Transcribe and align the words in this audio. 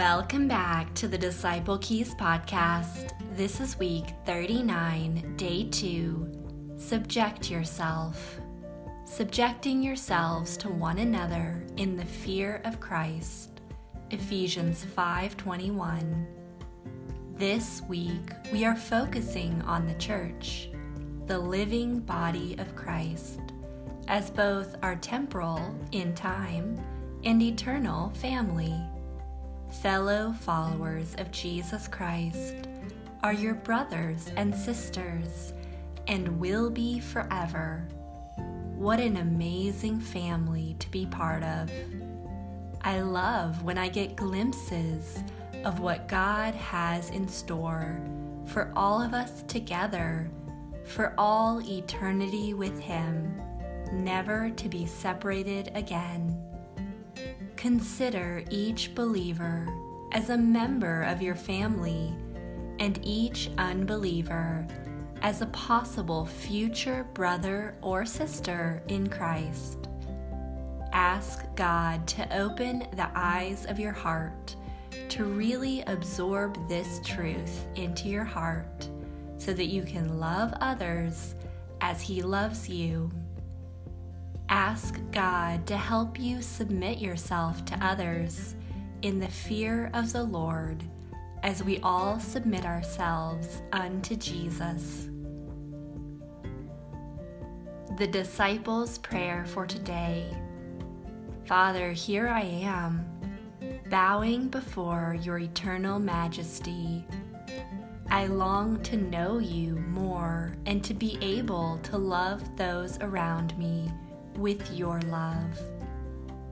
Welcome 0.00 0.48
back 0.48 0.94
to 0.94 1.08
the 1.08 1.18
Disciple 1.18 1.76
Keys 1.76 2.14
podcast. 2.14 3.12
This 3.36 3.60
is 3.60 3.78
week 3.78 4.06
39, 4.24 5.34
day 5.36 5.64
2. 5.64 6.78
Subject 6.78 7.50
yourself. 7.50 8.40
Subjecting 9.04 9.82
yourselves 9.82 10.56
to 10.56 10.70
one 10.70 11.00
another 11.00 11.66
in 11.76 11.98
the 11.98 12.04
fear 12.06 12.62
of 12.64 12.80
Christ. 12.80 13.60
Ephesians 14.10 14.86
5:21. 14.96 16.26
This 17.34 17.82
week 17.86 18.32
we 18.50 18.64
are 18.64 18.76
focusing 18.76 19.60
on 19.66 19.86
the 19.86 19.98
church, 19.98 20.70
the 21.26 21.38
living 21.38 22.00
body 22.00 22.56
of 22.56 22.74
Christ, 22.74 23.40
as 24.08 24.30
both 24.30 24.76
our 24.82 24.96
temporal 24.96 25.60
in 25.92 26.14
time 26.14 26.80
and 27.22 27.42
eternal 27.42 28.08
family 28.14 28.82
fellow 29.70 30.32
followers 30.32 31.14
of 31.18 31.30
Jesus 31.30 31.88
Christ, 31.88 32.54
are 33.22 33.32
your 33.32 33.54
brothers 33.54 34.30
and 34.36 34.54
sisters 34.54 35.52
and 36.06 36.40
will 36.40 36.70
be 36.70 37.00
forever. 37.00 37.86
What 38.76 38.98
an 38.98 39.18
amazing 39.18 40.00
family 40.00 40.76
to 40.78 40.90
be 40.90 41.06
part 41.06 41.42
of. 41.42 41.70
I 42.82 43.00
love 43.00 43.62
when 43.62 43.78
I 43.78 43.88
get 43.88 44.16
glimpses 44.16 45.22
of 45.64 45.80
what 45.80 46.08
God 46.08 46.54
has 46.54 47.10
in 47.10 47.28
store 47.28 48.00
for 48.46 48.72
all 48.74 49.00
of 49.00 49.14
us 49.14 49.42
together, 49.44 50.30
for 50.84 51.14
all 51.16 51.62
eternity 51.62 52.54
with 52.54 52.80
Him, 52.80 53.40
never 53.92 54.50
to 54.50 54.68
be 54.68 54.86
separated 54.86 55.70
again. 55.74 56.49
Consider 57.60 58.42
each 58.48 58.94
believer 58.94 59.68
as 60.12 60.30
a 60.30 60.38
member 60.38 61.02
of 61.02 61.20
your 61.20 61.34
family 61.34 62.10
and 62.78 62.98
each 63.02 63.50
unbeliever 63.58 64.66
as 65.20 65.42
a 65.42 65.46
possible 65.48 66.24
future 66.24 67.06
brother 67.12 67.76
or 67.82 68.06
sister 68.06 68.82
in 68.88 69.10
Christ. 69.10 69.90
Ask 70.94 71.54
God 71.54 72.08
to 72.08 72.34
open 72.34 72.86
the 72.96 73.10
eyes 73.14 73.66
of 73.66 73.78
your 73.78 73.92
heart 73.92 74.56
to 75.10 75.24
really 75.24 75.82
absorb 75.82 76.66
this 76.66 77.02
truth 77.04 77.66
into 77.74 78.08
your 78.08 78.24
heart 78.24 78.88
so 79.36 79.52
that 79.52 79.66
you 79.66 79.82
can 79.82 80.18
love 80.18 80.54
others 80.62 81.34
as 81.82 82.00
He 82.00 82.22
loves 82.22 82.70
you. 82.70 83.10
Ask 84.50 84.98
God 85.12 85.64
to 85.68 85.76
help 85.76 86.18
you 86.18 86.42
submit 86.42 86.98
yourself 86.98 87.64
to 87.66 87.78
others 87.80 88.56
in 89.00 89.20
the 89.20 89.28
fear 89.28 89.92
of 89.94 90.12
the 90.12 90.24
Lord 90.24 90.82
as 91.44 91.62
we 91.62 91.78
all 91.84 92.18
submit 92.18 92.66
ourselves 92.66 93.62
unto 93.70 94.16
Jesus. 94.16 95.08
The 97.96 98.08
disciples' 98.08 98.98
prayer 98.98 99.44
for 99.46 99.66
today 99.66 100.36
Father, 101.46 101.92
here 101.92 102.26
I 102.26 102.42
am, 102.42 103.08
bowing 103.88 104.48
before 104.48 105.16
your 105.22 105.38
eternal 105.38 106.00
majesty. 106.00 107.06
I 108.10 108.26
long 108.26 108.82
to 108.82 108.96
know 108.96 109.38
you 109.38 109.76
more 109.76 110.56
and 110.66 110.82
to 110.82 110.92
be 110.92 111.18
able 111.20 111.78
to 111.84 111.96
love 111.96 112.56
those 112.56 112.98
around 112.98 113.56
me 113.56 113.88
with 114.40 114.72
your 114.72 115.00
love. 115.02 115.60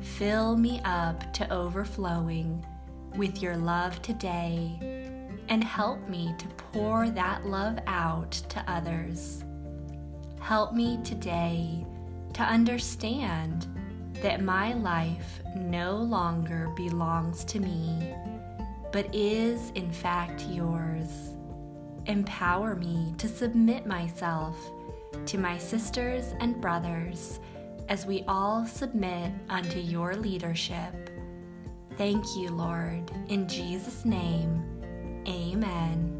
Fill 0.00 0.56
me 0.56 0.80
up 0.84 1.32
to 1.34 1.52
overflowing 1.52 2.64
with 3.16 3.42
your 3.42 3.56
love 3.56 4.00
today 4.00 4.78
and 5.48 5.62
help 5.62 6.08
me 6.08 6.34
to 6.38 6.46
pour 6.72 7.10
that 7.10 7.46
love 7.46 7.78
out 7.86 8.32
to 8.32 8.64
others. 8.66 9.44
Help 10.40 10.72
me 10.72 10.98
today 11.04 11.84
to 12.32 12.42
understand 12.42 13.66
that 14.22 14.42
my 14.42 14.72
life 14.72 15.40
no 15.54 15.96
longer 15.96 16.72
belongs 16.76 17.44
to 17.44 17.60
me, 17.60 18.14
but 18.92 19.14
is 19.14 19.70
in 19.74 19.92
fact 19.92 20.46
yours. 20.48 21.34
Empower 22.06 22.74
me 22.74 23.14
to 23.18 23.28
submit 23.28 23.86
myself 23.86 24.56
to 25.26 25.38
my 25.38 25.58
sisters 25.58 26.34
and 26.40 26.60
brothers 26.60 27.40
as 27.88 28.06
we 28.06 28.24
all 28.26 28.66
submit 28.66 29.32
unto 29.48 29.78
your 29.78 30.14
leadership. 30.14 31.10
Thank 31.96 32.24
you, 32.36 32.50
Lord. 32.50 33.10
In 33.28 33.46
Jesus' 33.48 34.04
name, 34.04 34.62
amen. 35.28 36.10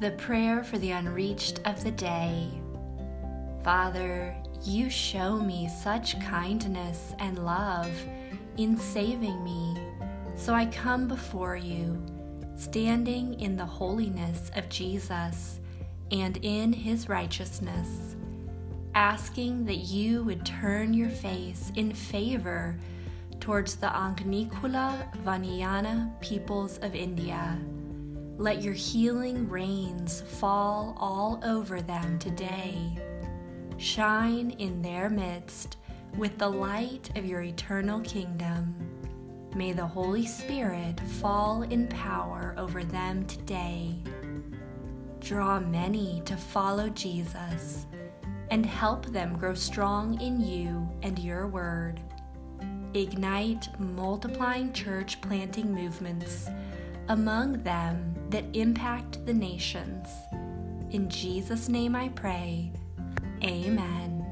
The 0.00 0.12
prayer 0.12 0.62
for 0.62 0.78
the 0.78 0.92
unreached 0.92 1.60
of 1.64 1.82
the 1.82 1.90
day. 1.90 2.48
Father, 3.64 4.36
you 4.62 4.88
show 4.88 5.36
me 5.36 5.68
such 5.68 6.20
kindness 6.20 7.14
and 7.18 7.44
love 7.44 7.90
in 8.56 8.76
saving 8.76 9.42
me, 9.42 9.76
so 10.36 10.54
I 10.54 10.66
come 10.66 11.08
before 11.08 11.56
you, 11.56 12.00
standing 12.56 13.40
in 13.40 13.56
the 13.56 13.66
holiness 13.66 14.50
of 14.54 14.68
Jesus 14.68 15.60
and 16.10 16.38
in 16.42 16.72
his 16.72 17.08
righteousness 17.08 18.16
asking 18.98 19.64
that 19.64 19.76
you 19.76 20.24
would 20.24 20.44
turn 20.44 20.92
your 20.92 21.08
face 21.08 21.70
in 21.76 21.92
favor 21.92 22.76
towards 23.38 23.76
the 23.76 23.86
Angnikula 23.86 25.16
Vaniyana 25.22 26.20
peoples 26.20 26.78
of 26.78 26.96
India. 26.96 27.60
Let 28.38 28.60
your 28.60 28.74
healing 28.74 29.48
rains 29.48 30.22
fall 30.22 30.96
all 30.98 31.40
over 31.44 31.80
them 31.80 32.18
today. 32.18 32.98
Shine 33.76 34.50
in 34.58 34.82
their 34.82 35.08
midst 35.08 35.76
with 36.16 36.36
the 36.36 36.50
light 36.50 37.16
of 37.16 37.24
your 37.24 37.42
eternal 37.42 38.00
kingdom. 38.00 38.74
May 39.54 39.74
the 39.74 39.86
Holy 39.86 40.26
Spirit 40.26 40.98
fall 41.20 41.62
in 41.62 41.86
power 41.86 42.52
over 42.58 42.82
them 42.82 43.24
today. 43.26 44.02
Draw 45.20 45.60
many 45.60 46.20
to 46.24 46.36
follow 46.36 46.88
Jesus 46.88 47.86
and 48.50 48.64
help 48.64 49.06
them 49.06 49.36
grow 49.36 49.54
strong 49.54 50.20
in 50.20 50.40
you 50.40 50.88
and 51.02 51.18
your 51.18 51.46
word. 51.46 52.00
Ignite 52.94 53.68
multiplying 53.78 54.72
church 54.72 55.20
planting 55.20 55.72
movements 55.72 56.48
among 57.08 57.62
them 57.62 58.14
that 58.30 58.44
impact 58.54 59.24
the 59.26 59.34
nations. 59.34 60.08
In 60.90 61.08
Jesus' 61.08 61.68
name 61.68 61.94
I 61.94 62.08
pray. 62.08 62.72
Amen. 63.42 64.24